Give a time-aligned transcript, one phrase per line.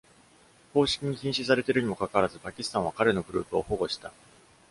[0.73, 4.11] 公式に禁止されているにもかかわらず、パキスタンは彼のグループを保護した。